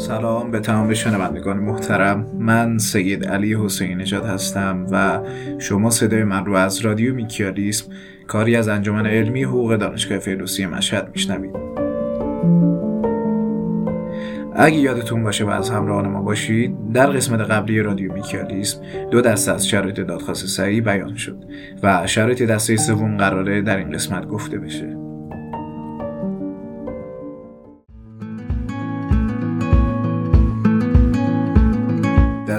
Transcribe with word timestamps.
سلام. 0.00 0.50
به 0.50 0.60
تمام 0.60 0.94
شنوندگان 0.94 1.58
محترم 1.58 2.26
من 2.38 2.78
سید 2.78 3.24
علی 3.24 3.54
حسین 3.54 3.98
نژاد 3.98 4.24
هستم 4.24 4.86
و 4.90 5.20
شما 5.58 5.90
صدای 5.90 6.24
من 6.24 6.44
رو 6.44 6.54
از 6.54 6.80
رادیو 6.80 7.14
میکیالیسم 7.14 7.92
کاری 8.26 8.56
از 8.56 8.68
انجمن 8.68 9.06
علمی 9.06 9.42
حقوق 9.42 9.76
دانشگاه 9.76 10.18
فردوسی 10.18 10.66
مشهد 10.66 11.10
میشنوید. 11.12 11.56
اگه 14.56 14.76
یادتون 14.76 15.22
باشه 15.22 15.44
و 15.44 15.50
از 15.50 15.70
همراهان 15.70 16.08
ما 16.08 16.22
باشید 16.22 16.92
در 16.92 17.06
قسمت 17.06 17.40
قبلی 17.40 17.80
رادیو 17.80 18.12
میکیالیسم 18.12 18.80
دو 19.10 19.20
دسته 19.20 19.52
از 19.52 19.68
شرایط 19.68 20.00
دادخواست 20.00 20.46
سعی 20.46 20.80
بیان 20.80 21.16
شد 21.16 21.44
و 21.82 22.06
شرایط 22.06 22.42
دسته 22.42 22.76
سوم 22.76 23.16
قراره 23.16 23.62
در 23.62 23.76
این 23.76 23.90
قسمت 23.90 24.28
گفته 24.28 24.58
بشه. 24.58 24.99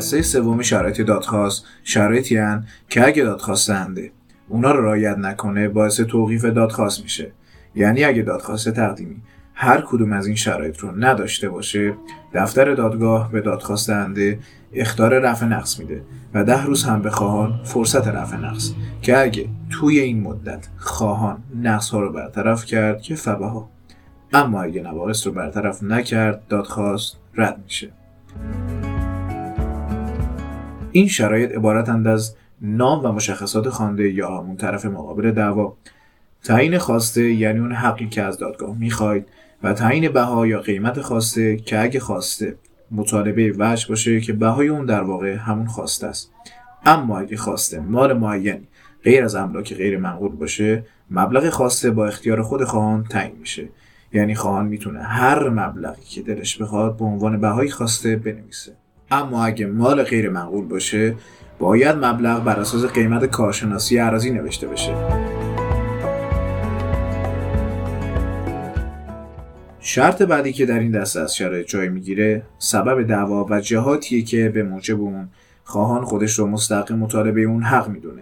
دسته 0.01 0.21
سوم 0.21 0.61
شرایط 0.61 1.01
دادخواست 1.01 1.65
شرایطی 1.83 2.37
هن 2.37 2.65
که 2.89 3.05
اگه 3.07 3.23
دادخواستنده 3.23 4.11
اونا 4.47 4.71
رو 4.71 4.85
رعایت 4.85 5.17
نکنه 5.17 5.67
باعث 5.67 6.01
توقیف 6.01 6.45
دادخواست 6.45 7.03
میشه. 7.03 7.31
یعنی 7.75 8.03
اگه 8.03 8.21
دادخواست 8.21 8.69
تقدیمی 8.69 9.15
هر 9.53 9.81
کدوم 9.81 10.13
از 10.13 10.27
این 10.27 10.35
شرایط 10.35 10.77
رو 10.77 10.91
نداشته 10.95 11.49
باشه 11.49 11.93
دفتر 12.33 12.73
دادگاه 12.73 13.31
به 13.31 13.41
دادخواستنده 13.41 14.39
اختار 14.73 15.19
رفع 15.19 15.45
نقص 15.45 15.79
میده 15.79 16.01
و 16.33 16.43
ده 16.43 16.65
روز 16.65 16.83
هم 16.83 17.01
به 17.01 17.09
خواهان 17.09 17.59
فرصت 17.63 18.07
رفع 18.07 18.37
نقص 18.37 18.71
که 19.01 19.21
اگه 19.21 19.45
توی 19.69 19.99
این 19.99 20.21
مدت 20.21 20.67
خواهان 20.77 21.43
نقص 21.61 21.89
ها 21.89 21.99
رو 21.99 22.13
برطرف 22.13 22.65
کرد 22.65 23.01
که 23.01 23.15
فبه 23.15 23.45
ها 23.45 23.69
اما 24.33 24.61
اگه 24.61 24.81
نواقص 24.81 25.27
رو 25.27 25.33
برطرف 25.33 25.83
نکرد 25.83 26.47
دادخواست 26.49 27.17
رد 27.35 27.61
میشه. 27.63 28.00
این 30.91 31.07
شرایط 31.07 31.51
عبارتند 31.51 32.07
از 32.07 32.35
نام 32.61 33.05
و 33.05 33.11
مشخصات 33.11 33.69
خوانده 33.69 34.11
یا 34.11 34.37
همون 34.37 34.57
طرف 34.57 34.85
مقابل 34.85 35.31
دعوا. 35.31 35.77
تعیین 36.43 36.77
خواسته 36.77 37.31
یعنی 37.31 37.59
اون 37.59 37.71
حقی 37.71 38.09
که 38.09 38.21
از 38.21 38.37
دادگاه 38.37 38.77
می‌خواید 38.77 39.25
و 39.63 39.73
تعیین 39.73 40.09
بها 40.09 40.47
یا 40.47 40.59
قیمت 40.59 41.01
خواسته 41.01 41.57
که 41.57 41.81
اگه 41.81 41.99
خواسته 41.99 42.55
مطالبه 42.91 43.53
وجه 43.59 43.87
باشه 43.87 44.21
که 44.21 44.33
بهای 44.33 44.67
اون 44.67 44.85
در 44.85 45.01
واقع 45.01 45.35
همون 45.35 45.67
خواسته 45.67 46.07
است. 46.07 46.31
اما 46.85 47.19
اگه 47.19 47.37
خواسته 47.37 47.79
مال 47.79 48.13
معینی 48.13 48.67
غیر 49.03 49.23
از 49.23 49.35
املاک 49.35 49.73
غیر 49.73 49.97
منقول 49.97 50.31
باشه 50.31 50.83
مبلغ 51.11 51.49
خواسته 51.49 51.91
با 51.91 52.07
اختیار 52.07 52.41
خود 52.41 52.63
خواهان 52.63 53.03
تعیین 53.03 53.35
میشه. 53.39 53.69
یعنی 54.13 54.35
خواهان 54.35 54.65
می‌تونه 54.65 55.03
هر 55.03 55.49
مبلغی 55.49 56.03
که 56.03 56.21
دلش 56.21 56.61
بخواد 56.61 56.97
به 56.97 57.05
عنوان 57.05 57.41
بهای 57.41 57.69
خواسته 57.69 58.15
بنویسه. 58.15 58.80
اما 59.11 59.45
اگه 59.45 59.65
مال 59.65 60.03
غیر 60.03 60.29
منقول 60.29 60.65
باشه 60.65 61.15
باید 61.59 61.95
مبلغ 61.95 62.43
بر 62.43 62.59
اساس 62.59 62.85
قیمت 62.85 63.25
کارشناسی 63.25 63.97
عراضی 63.97 64.31
نوشته 64.31 64.67
بشه. 64.67 64.95
شرط 69.79 70.21
بعدی 70.21 70.53
که 70.53 70.65
در 70.65 70.79
این 70.79 70.91
دسته 70.91 71.19
از 71.19 71.35
شرایط 71.35 71.67
جای 71.67 71.89
می‌گیره 71.89 72.43
سبب 72.57 73.07
دعوا 73.07 73.45
و 73.49 73.59
جهاتیه 73.59 74.21
که 74.21 74.49
به 74.49 74.63
موجب 74.63 75.01
اون 75.01 75.29
خواهان 75.63 76.05
خودش 76.05 76.39
رو 76.39 76.47
مستقیم 76.47 76.97
مطالبه 76.97 77.41
اون 77.41 77.63
حق 77.63 77.89
می‌دونه. 77.89 78.21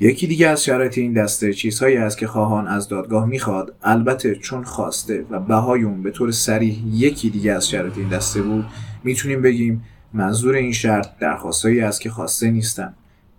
یکی 0.00 0.26
دیگه 0.26 0.48
از 0.48 0.64
شرایط 0.64 0.98
این 0.98 1.12
دسته 1.12 1.52
چیزهایی 1.52 1.96
است 1.96 2.18
که 2.18 2.26
خواهان 2.26 2.68
از 2.68 2.88
دادگاه 2.88 3.26
می‌خواد. 3.26 3.74
البته 3.82 4.34
چون 4.34 4.64
خواسته 4.64 5.24
و 5.30 5.40
بهای 5.40 5.82
اون 5.82 6.02
به 6.02 6.10
طور 6.10 6.30
سریح 6.30 6.82
یکی 6.86 7.30
دیگه 7.30 7.52
از 7.52 7.68
شرایط 7.68 7.98
این 7.98 8.08
دسته 8.08 8.42
بود 8.42 8.66
می‌تونیم 9.04 9.42
بگیم 9.42 9.84
منظور 10.12 10.54
این 10.54 10.72
شرط 10.72 11.18
درخواستهایی 11.20 11.80
است 11.80 12.00
که 12.00 12.10
خواسته 12.10 12.50
نیستن. 12.50 12.94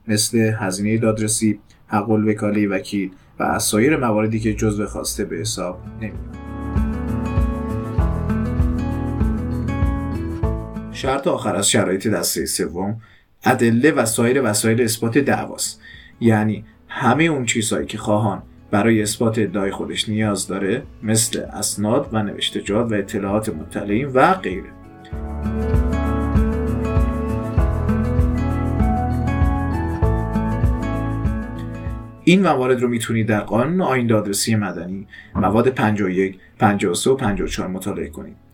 مثل 0.08 0.38
هزینه 0.38 0.98
دادرسی 0.98 1.60
حق 1.88 2.10
الوکاله 2.10 2.68
وکیل 2.68 3.12
و 3.40 3.44
از 3.44 3.64
سایر 3.64 3.98
مواردی 3.98 4.40
که 4.40 4.54
جزو 4.54 4.86
خواسته 4.86 5.26
به 5.26 5.36
حساب 5.36 5.80
نمیاد 5.98 6.38
شرط 10.92 11.28
آخر 11.28 11.56
از 11.56 11.70
شرایط 11.70 12.08
دسته 12.08 12.46
سوم 12.46 13.02
ادله 13.44 13.92
و 13.92 14.06
سایر 14.06 14.42
وسایل 14.44 14.82
اثبات 14.82 15.18
دعواست. 15.18 15.82
یعنی 16.22 16.64
همه 16.88 17.24
اون 17.24 17.46
چیزهایی 17.46 17.86
که 17.86 17.98
خواهان 17.98 18.42
برای 18.72 19.02
اثبات 19.02 19.40
ادعای 19.40 19.72
خودش 19.72 20.10
نیاز 20.10 20.48
داره 20.48 20.84
مثل 21.04 21.40
اسناد 21.40 22.10
و 22.12 22.24
نوشتجات 22.24 22.92
و 22.92 22.96
اطلاعات 22.96 23.50
مطلعین 23.50 24.08
و 24.08 24.34
غیره 24.34 24.70
این 32.24 32.42
موارد 32.42 32.82
رو 32.82 32.88
می‌تونید 32.88 33.28
در 33.28 33.40
قانون 33.40 33.82
آین 33.82 34.08
دادرسی 34.08 34.56
مدنی 34.56 35.08
مواد 35.36 35.68
51, 35.70 36.40
53 36.60 37.12
و 37.12 37.16
54 37.16 37.68
مطالعه 37.68 38.10
کنید. 38.10 38.49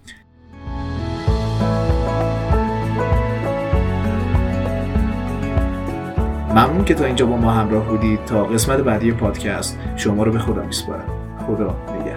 ممنون 6.56 6.86
که 6.86 6.94
تا 6.94 7.06
اینجا 7.06 7.26
با 7.26 7.38
ما 7.38 7.52
همراه 7.52 7.88
بودید 7.88 8.26
تا 8.26 8.44
قسمت 8.44 8.80
بعدی 8.80 9.12
پادکست. 9.12 9.80
شما 9.96 10.24
رو 10.24 10.32
به 10.32 10.40
خدا 10.40 10.64
میسپارم. 10.64 11.08
خدا 11.48 11.76
نگهدار. 11.96 12.15